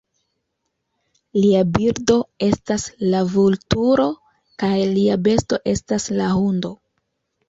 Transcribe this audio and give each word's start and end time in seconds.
Lia 1.41 1.57
birdo 1.73 2.15
estas 2.47 2.85
la 3.11 3.19
vulturo, 3.33 4.05
kaj 4.63 4.71
lia 4.95 5.19
besto 5.29 5.61
estas 5.73 6.09
la 6.21 6.31
hundo. 6.39 6.73